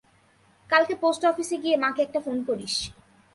কালকে 0.69 0.93
পোস্ট 0.95 1.21
অফিসে 1.25 1.55
গিয়ে 1.63 1.75
মাকে 1.77 2.01
একটা 2.03 2.19
ফোন 2.25 2.37
করিস। 2.47 2.75